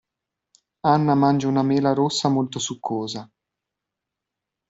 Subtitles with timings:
[0.93, 3.29] Anna mangia una mela rossa molto succosa.